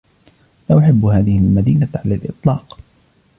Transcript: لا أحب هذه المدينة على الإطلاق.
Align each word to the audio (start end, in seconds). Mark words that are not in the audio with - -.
لا 0.69 0.77
أحب 0.79 1.05
هذه 1.05 1.37
المدينة 1.37 1.87
على 1.95 2.15
الإطلاق. 2.15 2.79